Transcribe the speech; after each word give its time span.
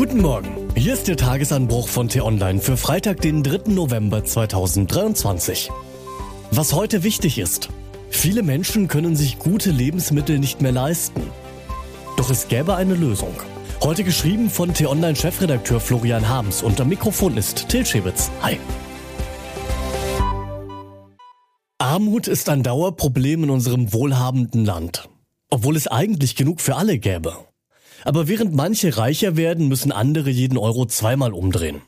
Guten 0.00 0.22
Morgen. 0.22 0.48
Hier 0.74 0.94
ist 0.94 1.08
der 1.08 1.18
Tagesanbruch 1.18 1.86
von 1.86 2.08
T-Online 2.08 2.60
für 2.60 2.78
Freitag, 2.78 3.20
den 3.20 3.42
3. 3.42 3.70
November 3.70 4.24
2023. 4.24 5.70
Was 6.50 6.72
heute 6.72 7.02
wichtig 7.02 7.36
ist. 7.36 7.68
Viele 8.08 8.42
Menschen 8.42 8.88
können 8.88 9.14
sich 9.14 9.38
gute 9.38 9.70
Lebensmittel 9.70 10.38
nicht 10.38 10.62
mehr 10.62 10.72
leisten. 10.72 11.20
Doch 12.16 12.30
es 12.30 12.48
gäbe 12.48 12.76
eine 12.76 12.94
Lösung. 12.94 13.34
Heute 13.82 14.02
geschrieben 14.02 14.48
von 14.48 14.72
T-Online-Chefredakteur 14.72 15.80
Florian 15.80 16.30
Harms 16.30 16.62
am 16.80 16.88
Mikrofon 16.88 17.36
ist 17.36 17.68
Till 17.68 17.84
Schewitz. 17.84 18.30
Hi. 18.40 18.58
Armut 21.76 22.26
ist 22.26 22.48
ein 22.48 22.62
Dauerproblem 22.62 23.44
in 23.44 23.50
unserem 23.50 23.92
wohlhabenden 23.92 24.64
Land. 24.64 25.10
Obwohl 25.50 25.76
es 25.76 25.88
eigentlich 25.88 26.36
genug 26.36 26.62
für 26.62 26.76
alle 26.76 26.98
gäbe. 26.98 27.49
Aber 28.04 28.28
während 28.28 28.54
manche 28.54 28.96
reicher 28.96 29.36
werden, 29.36 29.68
müssen 29.68 29.92
andere 29.92 30.30
jeden 30.30 30.58
Euro 30.58 30.86
zweimal 30.86 31.32
umdrehen. 31.32 31.82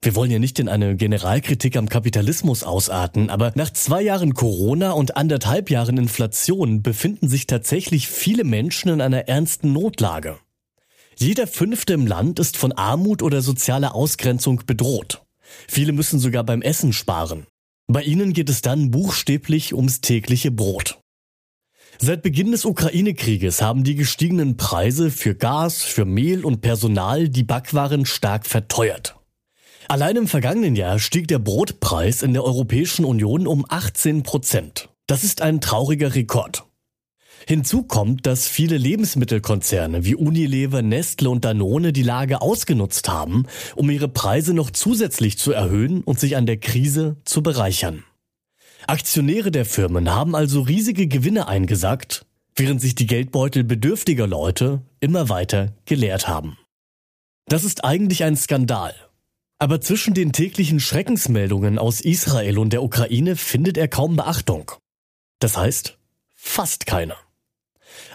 Wir 0.00 0.14
wollen 0.14 0.30
ja 0.30 0.38
nicht 0.38 0.60
in 0.60 0.68
eine 0.68 0.94
Generalkritik 0.94 1.76
am 1.76 1.88
Kapitalismus 1.88 2.62
ausarten, 2.62 3.30
aber 3.30 3.52
nach 3.56 3.70
zwei 3.72 4.00
Jahren 4.00 4.34
Corona 4.34 4.92
und 4.92 5.16
anderthalb 5.16 5.70
Jahren 5.70 5.98
Inflation 5.98 6.82
befinden 6.82 7.28
sich 7.28 7.48
tatsächlich 7.48 8.06
viele 8.06 8.44
Menschen 8.44 8.90
in 8.90 9.00
einer 9.00 9.26
ernsten 9.26 9.72
Notlage. 9.72 10.38
Jeder 11.16 11.48
Fünfte 11.48 11.94
im 11.94 12.06
Land 12.06 12.38
ist 12.38 12.56
von 12.56 12.70
Armut 12.70 13.22
oder 13.22 13.42
sozialer 13.42 13.96
Ausgrenzung 13.96 14.62
bedroht. 14.66 15.22
Viele 15.66 15.92
müssen 15.92 16.20
sogar 16.20 16.44
beim 16.44 16.62
Essen 16.62 16.92
sparen. 16.92 17.46
Bei 17.88 18.02
ihnen 18.02 18.34
geht 18.34 18.50
es 18.50 18.62
dann 18.62 18.92
buchstäblich 18.92 19.74
ums 19.74 20.00
tägliche 20.00 20.52
Brot. 20.52 21.00
Seit 22.00 22.22
Beginn 22.22 22.52
des 22.52 22.64
Ukraine-Krieges 22.64 23.60
haben 23.60 23.82
die 23.82 23.96
gestiegenen 23.96 24.56
Preise 24.56 25.10
für 25.10 25.34
Gas, 25.34 25.82
für 25.82 26.04
Mehl 26.04 26.44
und 26.44 26.60
Personal 26.60 27.28
die 27.28 27.42
Backwaren 27.42 28.06
stark 28.06 28.46
verteuert. 28.46 29.16
Allein 29.88 30.14
im 30.14 30.28
vergangenen 30.28 30.76
Jahr 30.76 31.00
stieg 31.00 31.26
der 31.26 31.40
Brotpreis 31.40 32.22
in 32.22 32.34
der 32.34 32.44
Europäischen 32.44 33.04
Union 33.04 33.48
um 33.48 33.66
18 33.68 34.22
Prozent. 34.22 34.90
Das 35.08 35.24
ist 35.24 35.42
ein 35.42 35.60
trauriger 35.60 36.14
Rekord. 36.14 36.66
Hinzu 37.48 37.82
kommt, 37.82 38.26
dass 38.26 38.46
viele 38.46 38.76
Lebensmittelkonzerne 38.76 40.04
wie 40.04 40.14
Unilever, 40.14 40.82
Nestle 40.82 41.30
und 41.30 41.44
Danone 41.44 41.92
die 41.92 42.02
Lage 42.04 42.42
ausgenutzt 42.42 43.08
haben, 43.08 43.46
um 43.74 43.90
ihre 43.90 44.08
Preise 44.08 44.54
noch 44.54 44.70
zusätzlich 44.70 45.36
zu 45.36 45.50
erhöhen 45.50 46.02
und 46.04 46.20
sich 46.20 46.36
an 46.36 46.46
der 46.46 46.58
Krise 46.58 47.16
zu 47.24 47.42
bereichern. 47.42 48.04
Aktionäre 48.86 49.50
der 49.50 49.64
Firmen 49.64 50.14
haben 50.14 50.34
also 50.34 50.62
riesige 50.62 51.08
Gewinne 51.08 51.48
eingesackt, 51.48 52.26
während 52.54 52.80
sich 52.80 52.94
die 52.94 53.06
Geldbeutel 53.06 53.64
bedürftiger 53.64 54.26
Leute 54.26 54.82
immer 55.00 55.28
weiter 55.28 55.72
geleert 55.84 56.28
haben. 56.28 56.56
Das 57.46 57.64
ist 57.64 57.84
eigentlich 57.84 58.24
ein 58.24 58.36
Skandal. 58.36 58.94
Aber 59.58 59.80
zwischen 59.80 60.14
den 60.14 60.32
täglichen 60.32 60.78
Schreckensmeldungen 60.78 61.78
aus 61.78 62.00
Israel 62.00 62.58
und 62.58 62.72
der 62.72 62.82
Ukraine 62.82 63.34
findet 63.34 63.76
er 63.76 63.88
kaum 63.88 64.16
Beachtung. 64.16 64.70
Das 65.40 65.56
heißt, 65.56 65.98
fast 66.36 66.86
keine. 66.86 67.16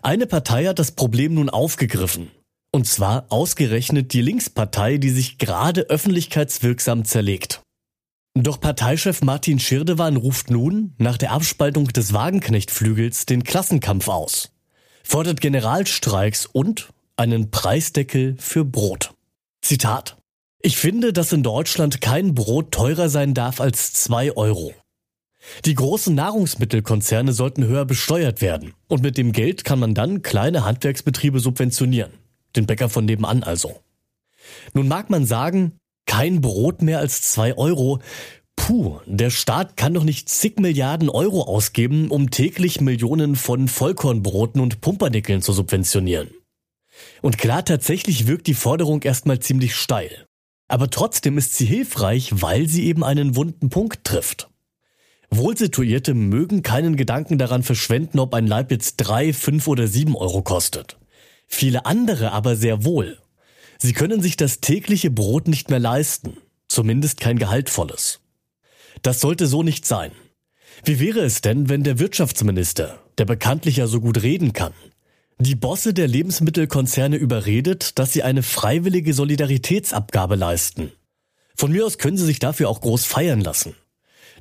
Eine 0.02 0.28
Partei 0.28 0.66
hat 0.66 0.80
das 0.80 0.92
Problem 0.92 1.34
nun 1.34 1.50
aufgegriffen. 1.50 2.32
Und 2.72 2.88
zwar 2.88 3.26
ausgerechnet 3.30 4.14
die 4.14 4.22
Linkspartei, 4.22 4.98
die 4.98 5.10
sich 5.10 5.38
gerade 5.38 5.82
öffentlichkeitswirksam 5.90 7.06
zerlegt. 7.06 7.63
Doch 8.36 8.60
Parteichef 8.60 9.22
Martin 9.22 9.60
Schirdewan 9.60 10.18
ruft 10.18 10.50
nun, 10.50 10.96
nach 10.98 11.18
der 11.18 11.32
Abspaltung 11.32 11.88
des 11.90 12.14
Wagenknechtflügels, 12.14 13.28
den 13.28 13.44
Klassenkampf 13.44 14.08
aus, 14.08 14.52
fordert 15.04 15.40
Generalstreiks 15.40 16.48
und 16.48 16.90
einen 17.16 17.52
Preisdeckel 17.52 18.36
für 18.40 18.66
Brot. 18.66 19.14
Zitat. 19.62 20.18
Ich 20.64 20.78
finde, 20.78 21.14
dass 21.14 21.32
in 21.32 21.44
Deutschland 21.44 22.02
kein 22.02 22.34
Brot 22.34 22.72
teurer 22.72 23.08
sein 23.10 23.36
darf 23.36 23.62
als 23.62 23.94
zwei 23.94 24.36
Euro. 24.36 24.74
Die 25.66 25.76
großen 25.76 26.16
Nahrungsmittelkonzerne 26.16 27.34
sollten 27.34 27.66
höher 27.66 27.86
besteuert 27.86 28.42
werden. 28.42 28.74
Und 28.88 29.04
mit 29.04 29.18
dem 29.18 29.32
Geld 29.32 29.64
kann 29.64 29.78
man 29.78 29.94
dann 29.94 30.22
kleine 30.24 30.66
Handwerksbetriebe 30.66 31.40
subventionieren. 31.40 32.14
Den 32.56 32.66
Bäcker 32.66 32.90
von 32.90 33.06
nebenan 33.06 33.44
also. 33.44 33.82
Nun 34.74 34.88
mag 34.88 35.10
man 35.10 35.26
sagen, 35.26 35.74
kein 36.14 36.42
Brot 36.42 36.84
mehr 36.84 37.00
als 37.00 37.24
zwei 37.24 37.58
Euro. 37.58 37.98
Puh, 38.56 39.00
der 39.08 39.32
Staat 39.32 39.78
kann 39.78 39.96
doch 39.96 40.04
nicht 40.04 40.30
zig 40.30 40.60
Milliarden 40.60 41.10
Euro 41.10 41.42
ausgeben, 41.42 42.12
um 42.12 42.30
täglich 42.30 42.80
Millionen 42.80 43.36
von 43.36 43.68
Vollkornbroten 43.68 44.62
und 44.62 44.80
Pumpernickeln 44.80 45.42
zu 45.42 45.54
subventionieren. 45.54 46.30
Und 47.24 47.40
klar, 47.40 47.66
tatsächlich 47.66 48.28
wirkt 48.28 48.46
die 48.46 48.54
Forderung 48.54 49.02
erstmal 49.02 49.40
ziemlich 49.40 49.74
steil. 49.76 50.28
Aber 50.68 50.92
trotzdem 50.92 51.40
ist 51.40 51.56
sie 51.56 51.66
hilfreich, 51.66 52.30
weil 52.32 52.68
sie 52.68 52.86
eben 52.86 53.04
einen 53.04 53.36
wunden 53.36 53.72
Punkt 53.72 54.04
trifft. 54.04 54.50
Wohlsituierte 55.32 56.14
mögen 56.14 56.62
keinen 56.62 56.96
Gedanken 56.96 57.40
daran 57.40 57.64
verschwenden, 57.64 58.20
ob 58.20 58.36
ein 58.36 58.46
Leib 58.46 58.70
jetzt 58.70 58.98
drei, 58.98 59.34
fünf 59.34 59.68
oder 59.68 59.88
sieben 59.88 60.16
Euro 60.16 60.44
kostet. 60.44 61.00
Viele 61.48 61.88
andere 61.88 62.34
aber 62.34 62.56
sehr 62.56 62.86
wohl. 62.86 63.18
Sie 63.78 63.94
können 63.94 64.22
sich 64.22 64.38
das 64.38 64.60
tägliche 64.60 65.12
Brot 65.12 65.48
nicht 65.48 65.70
mehr 65.70 65.80
leisten, 65.80 66.38
zumindest 66.68 67.20
kein 67.20 67.38
gehaltvolles. 67.38 68.22
Das 69.02 69.20
sollte 69.22 69.48
so 69.48 69.64
nicht 69.64 69.86
sein. 69.86 70.12
Wie 70.84 71.00
wäre 71.00 71.20
es 71.20 71.42
denn, 71.42 71.70
wenn 71.70 71.84
der 71.84 72.00
Wirtschaftsminister, 72.00 73.00
der 73.18 73.26
bekanntlich 73.26 73.78
ja 73.78 73.88
so 73.88 74.02
gut 74.02 74.24
reden 74.24 74.54
kann, 74.54 74.74
die 75.40 75.56
Bosse 75.56 75.94
der 75.94 76.08
Lebensmittelkonzerne 76.08 77.18
überredet, 77.18 78.00
dass 78.00 78.14
sie 78.14 78.24
eine 78.24 78.44
freiwillige 78.44 79.14
Solidaritätsabgabe 79.14 80.36
leisten? 80.36 80.92
Von 81.56 81.72
mir 81.72 81.86
aus 81.86 81.98
können 81.98 82.18
sie 82.18 82.26
sich 82.26 82.40
dafür 82.40 82.70
auch 82.70 82.82
groß 82.82 83.06
feiern 83.06 83.42
lassen. 83.42 83.76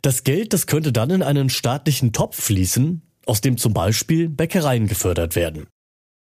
Das 0.01 0.25
Geld, 0.25 0.53
das 0.53 0.67
könnte 0.67 0.93
dann 0.93 1.11
in 1.11 1.23
einen 1.23 1.51
staatlichen 1.51 2.13
Topf 2.13 2.41
fließen, 2.43 3.03
aus 3.27 3.41
dem 3.41 3.57
zum 3.57 3.73
Beispiel 3.73 4.29
Bäckereien 4.29 4.89
gefördert 4.89 5.37
werden. 5.37 5.67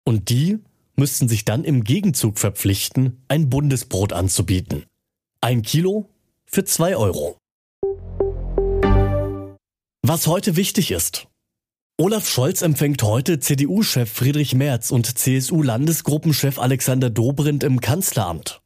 Und 0.03 0.29
die 0.29 0.59
müssten 0.97 1.29
sich 1.29 1.45
dann 1.45 1.63
im 1.63 1.83
Gegenzug 1.83 2.39
verpflichten, 2.39 3.23
ein 3.27 3.49
Bundesbrot 3.49 4.13
anzubieten. 4.13 4.85
Ein 5.41 5.61
Kilo 5.61 6.09
für 6.45 6.65
zwei 6.65 6.97
Euro. 6.97 7.37
Was 10.01 10.27
heute 10.27 10.55
wichtig 10.55 10.91
ist. 10.91 11.27
Olaf 11.99 12.29
Scholz 12.29 12.61
empfängt 12.61 13.01
heute 13.03 13.39
CDU-Chef 13.39 14.09
Friedrich 14.09 14.55
Merz 14.55 14.91
und 14.91 15.17
CSU-Landesgruppenchef 15.17 16.59
Alexander 16.59 17.09
Dobrindt 17.09 17.63
im 17.63 17.81
Kanzleramt. 17.81 18.61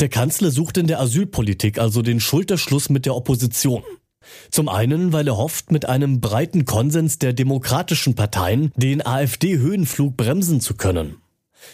Der 0.00 0.08
Kanzler 0.08 0.50
sucht 0.50 0.78
in 0.78 0.86
der 0.86 1.00
Asylpolitik 1.00 1.78
also 1.78 2.02
den 2.02 2.20
Schulterschluss 2.20 2.88
mit 2.88 3.06
der 3.06 3.14
Opposition. 3.14 3.82
Zum 4.50 4.68
einen, 4.68 5.12
weil 5.12 5.28
er 5.28 5.36
hofft, 5.36 5.70
mit 5.70 5.86
einem 5.86 6.20
breiten 6.20 6.64
Konsens 6.64 7.18
der 7.18 7.32
demokratischen 7.32 8.14
Parteien 8.14 8.72
den 8.76 9.04
AfD-Höhenflug 9.04 10.16
bremsen 10.16 10.60
zu 10.60 10.74
können. 10.74 11.16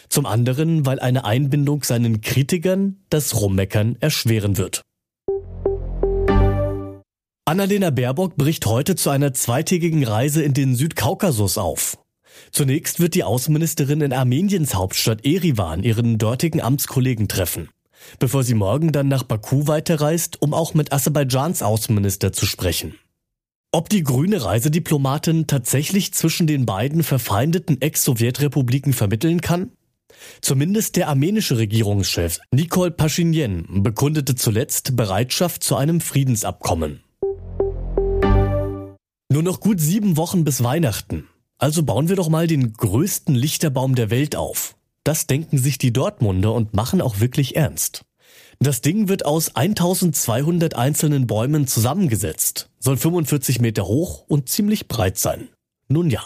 Zum 0.09 0.25
anderen, 0.25 0.85
weil 0.85 0.99
eine 0.99 1.25
Einbindung 1.25 1.83
seinen 1.83 2.21
Kritikern 2.21 2.97
das 3.09 3.39
Rummeckern 3.39 3.97
erschweren 3.99 4.57
wird. 4.57 4.81
Annalena 7.45 7.89
Baerbock 7.89 8.37
bricht 8.37 8.65
heute 8.65 8.95
zu 8.95 9.09
einer 9.09 9.33
zweitägigen 9.33 10.05
Reise 10.05 10.41
in 10.41 10.53
den 10.53 10.75
Südkaukasus 10.75 11.57
auf. 11.57 11.97
Zunächst 12.51 12.99
wird 12.99 13.15
die 13.15 13.23
Außenministerin 13.23 14.01
in 14.01 14.13
Armeniens 14.13 14.73
Hauptstadt 14.73 15.25
Erivan 15.25 15.83
ihren 15.83 16.17
dortigen 16.17 16.61
Amtskollegen 16.61 17.27
treffen, 17.27 17.69
bevor 18.19 18.43
sie 18.43 18.53
morgen 18.53 18.91
dann 18.91 19.07
nach 19.07 19.23
Baku 19.23 19.67
weiterreist, 19.67 20.41
um 20.41 20.53
auch 20.53 20.73
mit 20.73 20.93
Aserbaidschans 20.93 21.61
Außenminister 21.61 22.31
zu 22.31 22.45
sprechen. 22.45 22.95
Ob 23.73 23.89
die 23.89 24.03
grüne 24.03 24.43
Reisediplomatin 24.43 25.47
tatsächlich 25.47 26.13
zwischen 26.13 26.45
den 26.45 26.65
beiden 26.65 27.03
verfeindeten 27.03 27.81
Ex-Sowjetrepubliken 27.81 28.93
vermitteln 28.93 29.41
kann? 29.41 29.71
Zumindest 30.41 30.95
der 30.95 31.07
armenische 31.07 31.57
Regierungschef 31.57 32.39
Nikol 32.51 32.91
Pashinyan 32.91 33.83
bekundete 33.83 34.35
zuletzt 34.35 34.95
Bereitschaft 34.95 35.63
zu 35.63 35.75
einem 35.75 36.01
Friedensabkommen. 36.01 37.03
Nur 39.31 39.43
noch 39.43 39.59
gut 39.59 39.79
sieben 39.79 40.17
Wochen 40.17 40.43
bis 40.43 40.63
Weihnachten. 40.63 41.27
Also 41.57 41.83
bauen 41.83 42.09
wir 42.09 42.15
doch 42.15 42.27
mal 42.27 42.47
den 42.47 42.73
größten 42.73 43.33
Lichterbaum 43.33 43.95
der 43.95 44.09
Welt 44.09 44.35
auf. 44.35 44.75
Das 45.03 45.25
denken 45.27 45.57
sich 45.57 45.77
die 45.77 45.93
Dortmunder 45.93 46.53
und 46.53 46.73
machen 46.73 47.01
auch 47.01 47.19
wirklich 47.19 47.55
ernst. 47.55 48.03
Das 48.59 48.81
Ding 48.81 49.07
wird 49.07 49.25
aus 49.25 49.55
1200 49.55 50.75
einzelnen 50.75 51.27
Bäumen 51.27 51.65
zusammengesetzt, 51.65 52.69
soll 52.79 52.97
45 52.97 53.59
Meter 53.59 53.87
hoch 53.87 54.25
und 54.27 54.49
ziemlich 54.49 54.87
breit 54.87 55.17
sein. 55.17 55.49
Nun 55.87 56.09
ja. 56.09 56.21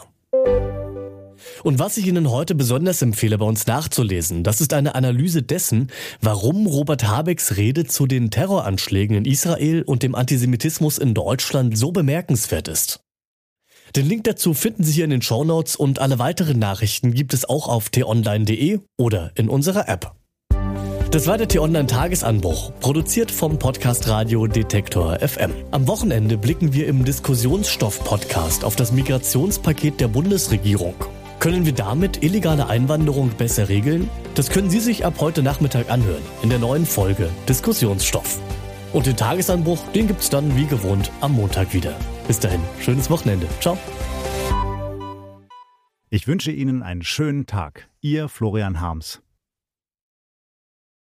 Und 1.65 1.79
was 1.79 1.97
ich 1.97 2.05
Ihnen 2.05 2.29
heute 2.29 2.53
besonders 2.53 3.01
empfehle, 3.01 3.39
bei 3.39 3.45
uns 3.47 3.65
nachzulesen, 3.65 4.43
das 4.43 4.61
ist 4.61 4.71
eine 4.71 4.93
Analyse 4.93 5.41
dessen, 5.41 5.87
warum 6.21 6.67
Robert 6.67 7.07
Habecks 7.07 7.57
Rede 7.57 7.85
zu 7.85 8.05
den 8.05 8.29
Terroranschlägen 8.29 9.17
in 9.17 9.25
Israel 9.25 9.81
und 9.81 10.03
dem 10.03 10.13
Antisemitismus 10.13 10.99
in 10.99 11.15
Deutschland 11.15 11.75
so 11.75 11.91
bemerkenswert 11.91 12.67
ist. 12.67 12.99
Den 13.95 14.07
Link 14.07 14.25
dazu 14.25 14.53
finden 14.53 14.83
Sie 14.83 14.91
hier 14.91 15.05
in 15.05 15.09
den 15.09 15.23
Shownotes 15.23 15.75
und 15.75 15.97
alle 15.97 16.19
weiteren 16.19 16.59
Nachrichten 16.59 17.15
gibt 17.15 17.33
es 17.33 17.49
auch 17.49 17.67
auf 17.67 17.89
t-online.de 17.89 18.81
oder 18.99 19.31
in 19.33 19.49
unserer 19.49 19.89
App. 19.89 20.13
Das 21.09 21.25
war 21.25 21.39
der 21.39 21.47
T-Online-Tagesanbruch, 21.47 22.73
produziert 22.79 23.31
vom 23.31 23.57
Podcast 23.57 24.07
Radio 24.07 24.45
Detektor 24.45 25.17
FM. 25.17 25.51
Am 25.71 25.87
Wochenende 25.87 26.37
blicken 26.37 26.73
wir 26.73 26.85
im 26.85 27.03
Diskussionsstoff-Podcast 27.05 28.63
auf 28.63 28.75
das 28.75 28.91
Migrationspaket 28.91 29.99
der 29.99 30.09
Bundesregierung. 30.09 30.93
Können 31.39 31.65
wir 31.65 31.73
damit 31.73 32.23
illegale 32.23 32.67
Einwanderung 32.67 33.29
besser 33.29 33.69
regeln? 33.69 34.09
Das 34.35 34.49
können 34.49 34.69
Sie 34.69 34.79
sich 34.79 35.05
ab 35.05 35.15
heute 35.19 35.43
Nachmittag 35.43 35.89
anhören, 35.91 36.23
in 36.41 36.49
der 36.49 36.59
neuen 36.59 36.85
Folge 36.85 37.29
Diskussionsstoff. 37.47 38.39
Und 38.93 39.05
den 39.05 39.17
Tagesanbruch, 39.17 39.79
den 39.93 40.07
gibt's 40.07 40.29
dann 40.29 40.55
wie 40.55 40.65
gewohnt 40.65 41.11
am 41.21 41.33
Montag 41.33 41.73
wieder. 41.73 41.93
Bis 42.27 42.39
dahin, 42.39 42.61
schönes 42.79 43.09
Wochenende. 43.09 43.47
Ciao. 43.59 43.77
Ich 46.09 46.27
wünsche 46.27 46.51
Ihnen 46.51 46.81
einen 46.81 47.03
schönen 47.03 47.45
Tag. 47.45 47.89
Ihr 47.99 48.29
Florian 48.29 48.79
Harms. 48.79 49.21